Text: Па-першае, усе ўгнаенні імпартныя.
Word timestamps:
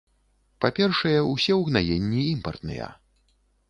Па-першае, 0.65 1.13
усе 1.35 1.53
ўгнаенні 1.61 2.21
імпартныя. 2.35 2.93